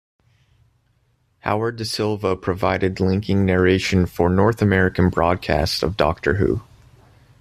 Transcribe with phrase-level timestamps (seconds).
[1.41, 6.63] Howard Da Silva provided linking narration for North American broadcasts of Doctor Who.